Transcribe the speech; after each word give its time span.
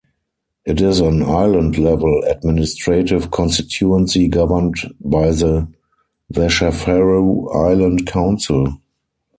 It 0.65 0.81
is 0.81 0.99
an 0.99 1.21
island-level 1.21 2.23
administrative 2.23 3.29
constituency 3.29 4.27
governed 4.29 4.73
by 4.99 5.29
the 5.29 5.67
Vashafaru 6.33 7.55
Island 7.55 8.07
Council. 8.07 8.79